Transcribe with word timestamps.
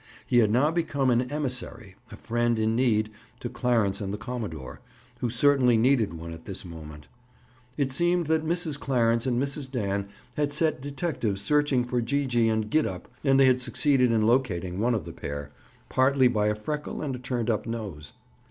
He 0.25 0.39
had 0.39 0.49
now 0.49 0.71
become 0.71 1.11
an 1.11 1.31
emissary, 1.31 1.93
a 2.11 2.15
friend 2.15 2.57
in 2.57 2.75
need, 2.75 3.11
to 3.39 3.49
Clarence 3.49 4.01
and 4.01 4.11
the 4.11 4.17
commodore, 4.17 4.81
who 5.19 5.29
certainly 5.29 5.77
needed 5.77 6.11
one 6.15 6.33
at 6.33 6.45
this 6.45 6.65
moment. 6.65 7.07
It 7.77 7.93
seemed 7.93 8.25
that 8.25 8.43
Mrs. 8.43 8.79
Clarence 8.79 9.27
and 9.27 9.39
Mrs. 9.39 9.69
Dan 9.69 10.09
had 10.37 10.53
set 10.53 10.81
detectives 10.81 11.43
searching 11.43 11.85
for 11.85 12.01
Gee 12.01 12.25
gee 12.25 12.49
and 12.49 12.67
Gid 12.71 12.87
up 12.87 13.09
and 13.23 13.39
they 13.39 13.45
had 13.45 13.61
succeeded 13.61 14.11
in 14.11 14.25
locating 14.25 14.79
one 14.79 14.95
of 14.95 15.05
the 15.05 15.13
pair, 15.13 15.51
partly 15.87 16.27
by 16.27 16.47
a 16.47 16.55
freckle 16.55 17.03
and 17.03 17.15
a 17.15 17.19
turned 17.19 17.51
up 17.51 17.67
nose. 17.67 18.13